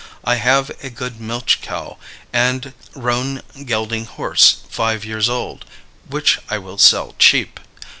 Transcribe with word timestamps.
I 0.23 0.37
have 0.37 0.71
a 0.83 0.89
good 0.89 1.21
milch 1.21 1.61
cow 1.61 1.99
and 2.33 2.73
roan 2.95 3.43
gelding 3.65 4.05
horse, 4.05 4.63
five 4.67 5.05
years 5.05 5.29
old, 5.29 5.63
which 6.09 6.39
I 6.49 6.57
will 6.57 6.79
sell 6.79 7.13
cheap. 7.19 7.59